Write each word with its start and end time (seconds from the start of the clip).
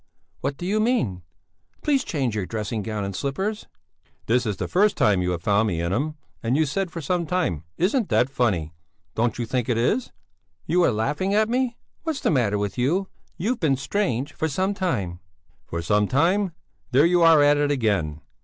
What 0.39 0.57
do 0.57 0.65
you 0.65 0.79
mean? 0.79 1.21
Please 1.83 2.03
change 2.03 2.35
your 2.35 2.47
dressing 2.47 2.81
gown 2.81 3.03
and 3.05 3.15
slippers." 3.15 3.67
"This 4.25 4.47
is 4.47 4.57
the 4.57 4.67
first 4.67 4.97
time 4.97 5.21
you 5.21 5.29
have 5.29 5.43
found 5.43 5.67
me 5.67 5.79
in 5.79 5.91
them, 5.91 6.15
and 6.41 6.57
you 6.57 6.65
said 6.65 6.89
for 6.89 7.01
some 7.01 7.27
time. 7.27 7.65
Isn't 7.77 8.09
that 8.09 8.27
funny? 8.27 8.73
Don't 9.13 9.37
you 9.37 9.45
think 9.45 9.69
it 9.69 9.77
is?" 9.77 10.11
"You 10.65 10.81
are 10.85 10.91
laughing 10.91 11.35
at 11.35 11.49
me! 11.49 11.77
What's 12.01 12.19
the 12.21 12.31
matter 12.31 12.57
with 12.57 12.79
you? 12.79 13.09
You've 13.37 13.59
been 13.59 13.77
strange 13.77 14.33
for 14.33 14.47
some 14.47 14.73
time." 14.73 15.19
"For 15.67 15.83
some 15.83 16.07
time? 16.07 16.53
There 16.89 17.05
you 17.05 17.21
are 17.21 17.43
at 17.43 17.57
it 17.57 17.69
again! 17.69 18.21